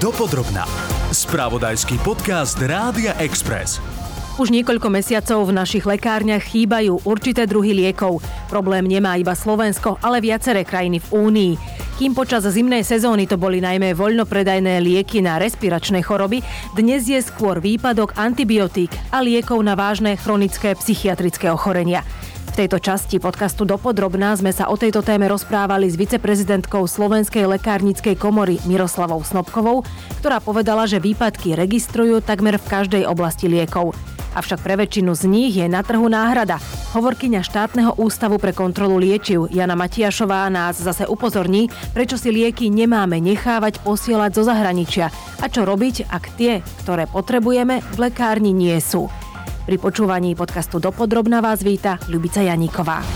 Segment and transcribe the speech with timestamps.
[0.00, 0.64] Dopodrobná.
[1.12, 3.84] Spravodajský podcast Rádia Express.
[4.40, 8.24] Už niekoľko mesiacov v našich lekárniach chýbajú určité druhy liekov.
[8.48, 11.52] Problém nemá iba Slovensko, ale viaceré krajiny v Únii.
[12.00, 16.40] Kým počas zimnej sezóny to boli najmä voľnopredajné lieky na respiračné choroby,
[16.72, 22.08] dnes je skôr výpadok antibiotík a liekov na vážne chronické psychiatrické ochorenia.
[22.50, 28.18] V tejto časti podcastu Dopodrobná sme sa o tejto téme rozprávali s viceprezidentkou Slovenskej lekárnickej
[28.18, 29.86] komory Miroslavou Snobkovou,
[30.18, 33.94] ktorá povedala, že výpadky registrujú takmer v každej oblasti liekov.
[34.34, 36.58] Avšak pre väčšinu z nich je na trhu náhrada.
[36.90, 43.22] Hovorkyňa štátneho ústavu pre kontrolu liečiv Jana Matiašová nás zase upozorní, prečo si lieky nemáme
[43.22, 45.06] nechávať posielať zo zahraničia
[45.38, 49.06] a čo robiť, ak tie, ktoré potrebujeme, v lekárni nie sú.
[49.70, 53.06] Pri počúvaní podcastu Dopodrobna vás víta Ľubica Janíková.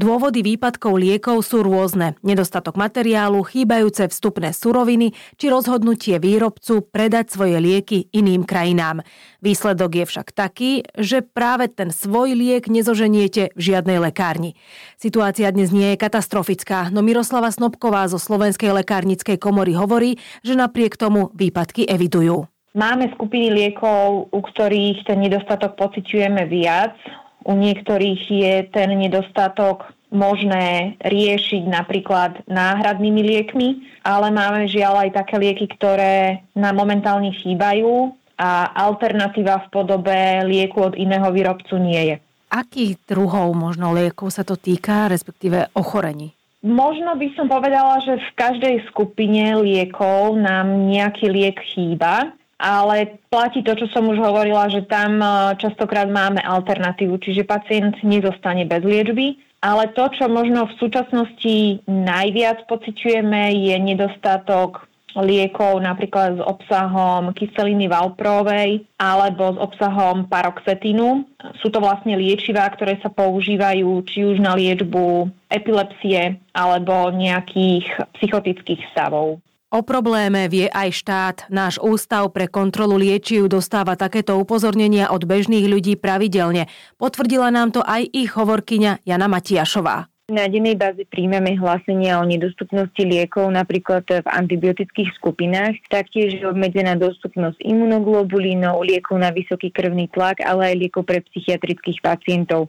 [0.00, 2.16] Dôvody výpadkov liekov sú rôzne.
[2.24, 9.04] Nedostatok materiálu, chýbajúce vstupné suroviny či rozhodnutie výrobcu predať svoje lieky iným krajinám.
[9.44, 14.56] Výsledok je však taký, že práve ten svoj liek nezoženiete v žiadnej lekárni.
[14.96, 20.96] Situácia dnes nie je katastrofická, no Miroslava Snobková zo Slovenskej lekárnickej komory hovorí, že napriek
[20.96, 22.48] tomu výpadky evidujú.
[22.72, 26.96] Máme skupiny liekov, u ktorých ten nedostatok pociťujeme viac.
[27.44, 33.68] U niektorých je ten nedostatok možné riešiť napríklad náhradnými liekmi,
[34.00, 40.92] ale máme žiaľ aj také lieky, ktoré nám momentálne chýbajú a alternatíva v podobe lieku
[40.92, 42.16] od iného výrobcu nie je.
[42.52, 46.32] Akých druhov možno liekov sa to týka, respektíve ochorení?
[46.64, 52.32] Možno by som povedala, že v každej skupine liekov nám nejaký liek chýba
[52.62, 57.98] ale platí to, čo som už hovorila, že tam e, častokrát máme alternatívu, čiže pacient
[58.06, 59.34] nezostane bez liečby.
[59.62, 64.86] Ale to, čo možno v súčasnosti najviac pociťujeme, je nedostatok
[65.18, 71.28] liekov napríklad s obsahom kyseliny valprovej alebo s obsahom paroxetínu.
[71.60, 78.80] Sú to vlastne liečivá, ktoré sa používajú či už na liečbu epilepsie alebo nejakých psychotických
[78.96, 79.44] stavov.
[79.72, 81.36] O probléme vie aj štát.
[81.48, 86.68] Náš ústav pre kontrolu liečiv dostáva takéto upozornenia od bežných ľudí pravidelne.
[87.00, 90.12] Potvrdila nám to aj ich hovorkyňa Jana Matiašová.
[90.28, 96.96] Na dennej báze príjmeme hlásenia o nedostupnosti liekov napríklad v antibiotických skupinách, taktiež je obmedzená
[96.96, 102.68] dostupnosť imunoglobulínov, liekov na vysoký krvný tlak, ale aj liekov pre psychiatrických pacientov.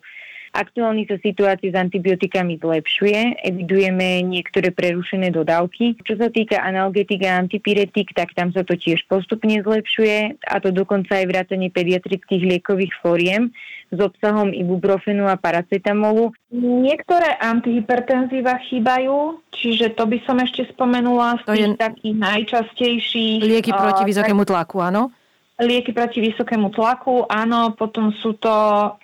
[0.53, 5.97] Aktuálne sa situácia s antibiotikami zlepšuje, evidujeme niektoré prerušené dodávky.
[6.05, 10.69] Čo sa týka analgetik a antipiretik, tak tam sa to tiež postupne zlepšuje a to
[10.69, 13.49] dokonca aj vrátanie pediatrických liekových fóriem
[13.89, 16.37] s obsahom ibuprofenu a paracetamolu.
[16.53, 21.81] Niektoré antihypertenzíva chýbajú, čiže to by som ešte spomenula z tých je...
[21.81, 23.39] takých najčastejších.
[23.41, 25.09] Lieky proti vysokému tlaku, áno?
[25.57, 28.53] Lieky proti vysokému tlaku, áno, potom sú to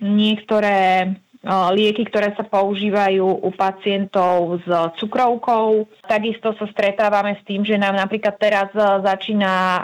[0.01, 1.09] niektoré
[1.49, 4.69] lieky, ktoré sa používajú u pacientov s
[5.01, 5.89] cukrovkou.
[6.05, 9.81] Takisto sa stretávame s tým, že nám napríklad teraz začína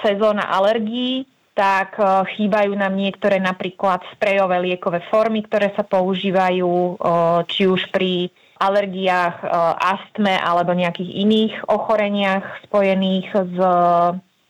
[0.00, 1.98] sezóna alergií, tak
[2.38, 6.96] chýbajú nám niektoré napríklad sprejové liekové formy, ktoré sa používajú
[7.50, 9.42] či už pri alergiách,
[9.78, 13.56] astme alebo nejakých iných ochoreniach spojených s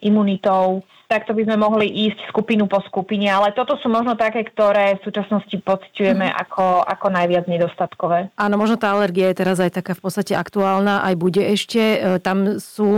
[0.00, 5.00] imunitou takto by sme mohli ísť skupinu po skupine, ale toto sú možno také, ktoré
[5.00, 6.36] v súčasnosti pociťujeme mm.
[6.46, 8.28] ako, ako najviac nedostatkové.
[8.36, 11.80] Áno, možno tá alergia je teraz aj taká v podstate aktuálna, aj bude ešte.
[11.80, 12.92] E, tam sú,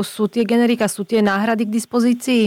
[0.00, 2.42] sú tie generika, sú tie náhrady k dispozícii?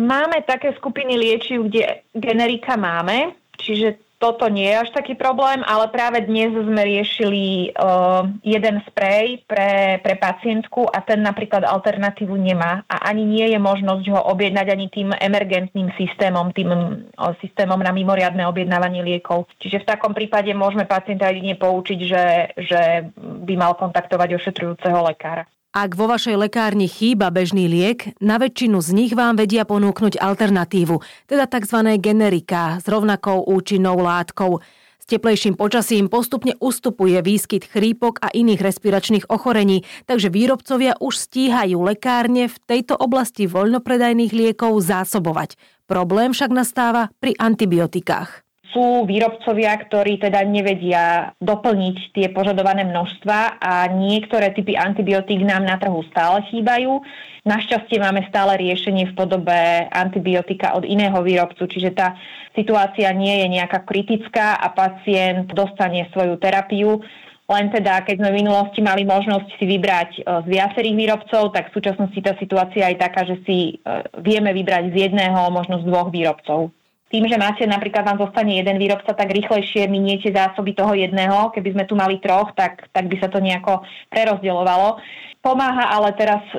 [0.00, 5.92] Máme také skupiny liečiv, kde generika máme, čiže toto nie je až taký problém, ale
[5.92, 12.80] práve dnes sme riešili uh, jeden sprej pre, pre pacientku a ten napríklad alternatívu nemá
[12.88, 17.92] a ani nie je možnosť ho objednať ani tým emergentným systémom, tým uh, systémom na
[17.92, 19.52] mimoriadne objednávanie liekov.
[19.60, 22.24] Čiže v takom prípade môžeme pacienta jedine poučiť, že,
[22.56, 22.80] že
[23.20, 25.44] by mal kontaktovať ošetrujúceho lekára.
[25.76, 31.04] Ak vo vašej lekárni chýba bežný liek, na väčšinu z nich vám vedia ponúknuť alternatívu,
[31.28, 32.00] teda tzv.
[32.00, 34.64] generika s rovnakou účinnou látkou.
[34.96, 41.76] S teplejším počasím postupne ustupuje výskyt chrípok a iných respiračných ochorení, takže výrobcovia už stíhajú
[41.84, 45.60] lekárne v tejto oblasti voľnopredajných liekov zásobovať.
[45.84, 48.45] Problém však nastáva pri antibiotikách
[48.76, 55.80] sú výrobcovia, ktorí teda nevedia doplniť tie požadované množstva a niektoré typy antibiotík nám na
[55.80, 57.00] trhu stále chýbajú.
[57.48, 62.20] Našťastie máme stále riešenie v podobe antibiotika od iného výrobcu, čiže tá
[62.52, 67.00] situácia nie je nejaká kritická a pacient dostane svoju terapiu
[67.46, 71.70] len teda, keď sme v minulosti mali možnosť si vybrať e, z viacerých výrobcov, tak
[71.70, 75.86] v súčasnosti tá situácia je taká, že si e, vieme vybrať z jedného, možno z
[75.86, 76.74] dvoch výrobcov.
[77.06, 81.54] Tým, že máte napríklad vám zostane jeden výrobca, tak rýchlejšie miniete zásoby toho jedného.
[81.54, 84.98] Keby sme tu mali troch, tak, tak by sa to nejako prerozdielovalo.
[85.38, 86.58] Pomáha ale teraz e,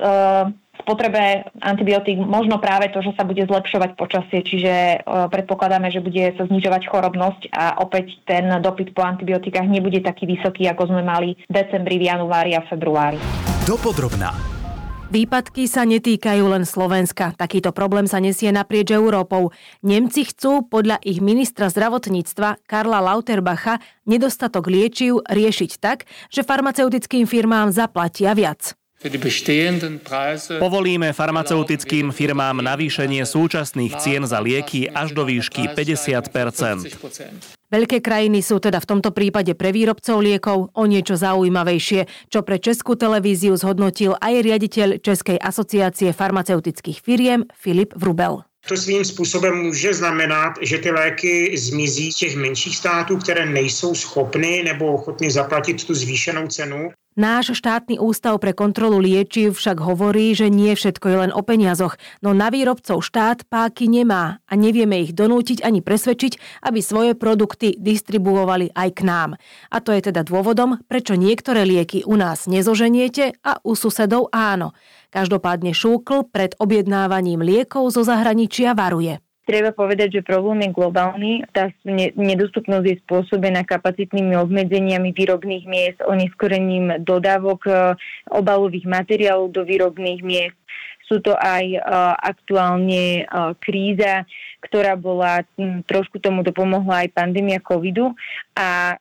[0.79, 6.31] spotrebe antibiotík možno práve to, že sa bude zlepšovať počasie, čiže e, predpokladáme, že bude
[6.39, 11.35] sa znižovať chorobnosť a opäť ten dopyt po antibiotikách nebude taký vysoký, ako sme mali
[11.35, 13.19] v decembri, v januári a februári.
[13.67, 14.56] Dopodrobná.
[15.07, 17.31] Výpadky sa netýkajú len Slovenska.
[17.33, 19.55] Takýto problém sa nesie naprieč Európou.
[19.79, 27.73] Nemci chcú podľa ich ministra zdravotníctva Karla Lauterbacha nedostatok liečiv riešiť tak, že farmaceutickým firmám
[27.73, 28.76] zaplatia viac.
[30.57, 36.89] Povolíme farmaceutickým firmám navýšenie súčasných cien za lieky až do výšky 50%
[37.67, 42.57] Veľké krajiny sú teda v tomto prípade pre výrobcov liekov o niečo zaujímavejšie, čo pre
[42.63, 48.47] Českú televíziu zhodnotil aj riaditeľ Českej asociácie farmaceutických firiem Filip Vrubel.
[48.67, 53.95] To svým způsobem může znamenat, že ty léky zmizí z těch menších států, které nejsou
[53.95, 60.37] schopny nebo ochotny zaplatit tu zvýšenou cenu Náš štátny ústav pre kontrolu liečiv však hovorí,
[60.37, 65.01] že nie všetko je len o peniazoch, no na výrobcov štát páky nemá a nevieme
[65.01, 69.33] ich donútiť ani presvedčiť, aby svoje produkty distribuovali aj k nám.
[69.73, 74.77] A to je teda dôvodom, prečo niektoré lieky u nás nezoženiete a u susedov áno.
[75.09, 79.25] Každopádne Šúkl pred objednávaním liekov zo zahraničia varuje.
[79.47, 81.31] Treba povedať, že problém je globálny.
[81.55, 81.71] Tá
[82.19, 87.71] nedostupnosť je spôsobená kapacitnými obmedzeniami výrobných miest, oneskorením dodávok e,
[88.27, 90.59] obalových materiálov do výrobných miest.
[91.07, 91.79] Sú to aj e,
[92.19, 93.31] aktuálne e,
[93.63, 94.27] kríza
[94.57, 98.17] ktorá bola, hm, trošku tomu dopomohla aj pandémia covidu
[98.57, 98.97] a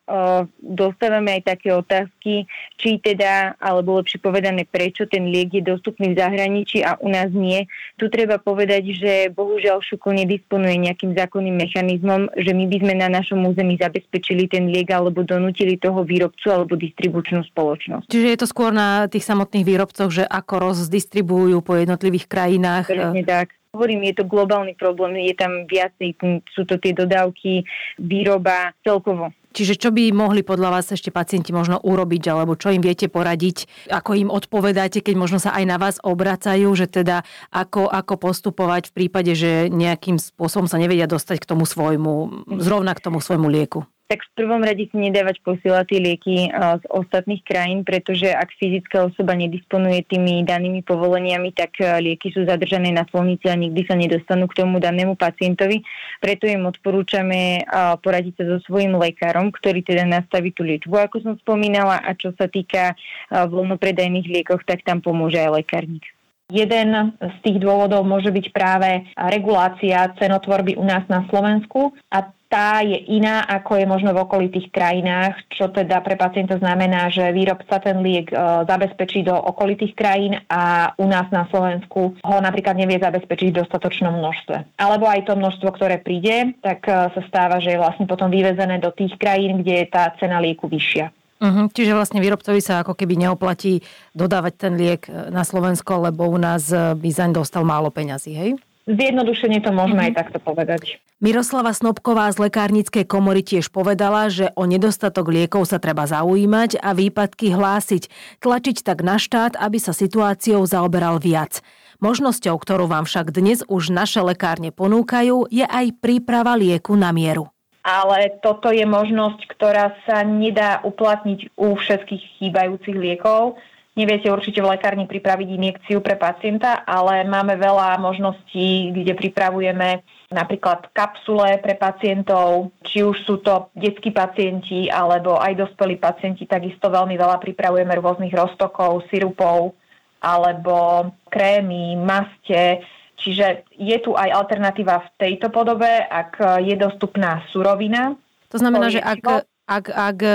[0.61, 2.45] dostávame aj také otázky,
[2.77, 7.33] či teda, alebo lepšie povedané, prečo ten liek je dostupný v zahraničí a u nás
[7.33, 7.65] nie.
[7.97, 13.09] Tu treba povedať, že bohužiaľ Šuko nedisponuje nejakým zákonným mechanizmom, že my by sme na
[13.09, 18.13] našom území zabezpečili ten liek alebo donútili toho výrobcu alebo distribučnú spoločnosť.
[18.13, 22.93] Čiže je to skôr na tých samotných výrobcoch, že ako rozdistribujú po jednotlivých krajinách.
[22.93, 23.57] Presne tak.
[23.77, 26.17] Hovorím, je to globálny problém, je tam viacej,
[26.49, 27.61] sú to tie dodávky,
[28.01, 29.37] výroba celkovo.
[29.57, 33.89] Čiže čo by mohli podľa vás ešte pacienti možno urobiť, alebo čo im viete poradiť,
[33.89, 38.93] ako im odpovedáte, keď možno sa aj na vás obracajú, že teda ako, ako postupovať
[38.93, 43.49] v prípade, že nejakým spôsobom sa nevedia dostať k tomu svojmu, zrovna k tomu svojmu
[43.49, 43.89] lieku?
[44.07, 49.35] Tak v prvom rade si nedávať posielať lieky z ostatných krajín, pretože ak fyzická osoba
[49.35, 54.63] nedisponuje tými danými povoleniami, tak lieky sú zadržané na slovnici a nikdy sa nedostanú k
[54.63, 55.83] tomu danému pacientovi.
[56.23, 57.67] Preto im odporúčame
[57.99, 62.31] poradiť sa so svojím lekárom, ktorý teda nastaví tú liečbu, ako som spomínala, a čo
[62.39, 62.95] sa týka
[63.35, 66.07] voľnopredajných liekoch, tak tam pomôže aj lekárnik.
[66.47, 72.79] Jeden z tých dôvodov môže byť práve regulácia cenotvorby u nás na Slovensku a tá
[72.83, 77.83] je iná, ako je možno v okolitých krajinách, čo teda pre pacienta znamená, že výrobca
[77.83, 83.03] ten liek e, zabezpečí do okolitých krajín a u nás na Slovensku ho napríklad nevie
[83.03, 84.79] zabezpečiť v dostatočnom množstve.
[84.79, 88.79] Alebo aj to množstvo, ktoré príde, tak e, sa stáva, že je vlastne potom vyvezené
[88.79, 91.11] do tých krajín, kde je tá cena lieku vyššia.
[91.37, 93.85] Uh-huh, čiže vlastne výrobcovi sa ako keby neoplatí
[94.17, 98.57] dodávať ten liek e, na Slovensko, lebo u nás by zaň dostal málo peňazí, hej?
[98.87, 100.15] Zjednodušene to môžeme mm-hmm.
[100.15, 101.03] aj takto povedať.
[101.19, 106.95] Miroslava Snobková z Lekárnickej komory tiež povedala, že o nedostatok liekov sa treba zaujímať a
[106.95, 108.07] výpadky hlásiť,
[108.39, 111.67] tlačiť tak na štát, aby sa situáciou zaoberal viac.
[111.99, 117.51] Možnosťou, ktorú vám však dnes už naše lekárne ponúkajú, je aj príprava lieku na mieru
[117.87, 123.55] ale toto je možnosť, ktorá sa nedá uplatniť u všetkých chýbajúcich liekov
[123.97, 130.93] Neviete určite v lekárni pripraviť injekciu pre pacienta, ale máme veľa možností, kde pripravujeme napríklad
[130.93, 137.17] kapsule pre pacientov, či už sú to detskí pacienti alebo aj dospelí pacienti, takisto veľmi
[137.17, 139.73] veľa pripravujeme rôznych roztokov, sirupov
[140.21, 142.85] alebo krémy, maste,
[143.17, 148.13] Čiže je tu aj alternatíva v tejto podobe, ak je dostupná surovina.
[148.53, 150.31] To znamená, že ak, ak, ak e,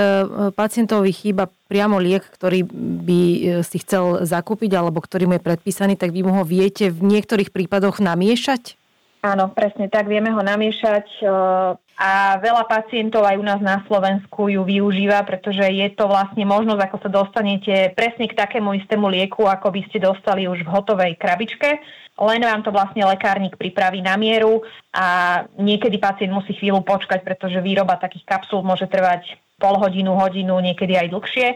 [0.52, 5.96] pacientovi chýba priamo liek, ktorý by e, si chcel zakúpiť alebo ktorý mu je predpísaný,
[5.96, 8.76] tak vy mu ho viete v niektorých prípadoch namiešať?
[9.22, 11.24] Áno, presne tak, vieme ho namiešať e,
[11.94, 12.10] a
[12.42, 16.98] veľa pacientov aj u nás na Slovensku ju využíva, pretože je to vlastne možnosť, ako
[16.98, 21.78] sa dostanete presne k takému istému lieku, ako by ste dostali už v hotovej krabičke.
[22.18, 27.62] Len vám to vlastne lekárnik pripraví na mieru a niekedy pacient musí chvíľu počkať, pretože
[27.62, 31.48] výroba takých kapsul môže trvať pol hodinu, hodinu, niekedy aj dlhšie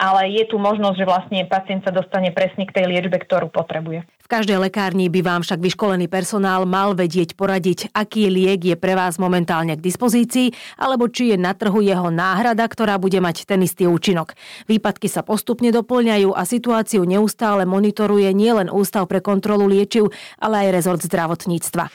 [0.00, 4.08] ale je tu možnosť, že vlastne pacient sa dostane presne k tej liečbe, ktorú potrebuje.
[4.24, 8.94] V každej lekárni by vám však vyškolený personál mal vedieť poradiť, aký liek je pre
[8.96, 13.60] vás momentálne k dispozícii, alebo či je na trhu jeho náhrada, ktorá bude mať ten
[13.60, 14.38] istý účinok.
[14.70, 20.78] Výpadky sa postupne doplňajú a situáciu neustále monitoruje nielen Ústav pre kontrolu liečiv, ale aj
[20.78, 21.90] rezort zdravotníctva.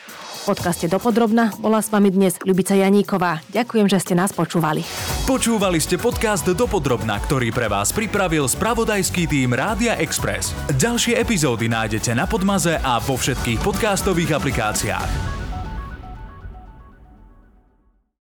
[0.46, 3.42] Podcaste Dopodrobna bola s vami dnes Ľubica Janíková.
[3.50, 4.86] Ďakujem, že ste nás počúvali.
[5.26, 10.54] Počúvali ste podcast Dopodrobna, ktorý pre vás pripravil spravodajský tým Rádia Express.
[10.78, 15.45] Ďalšie epizódy nájdete na Podmaze a vo všetkých podcastových aplikáciách.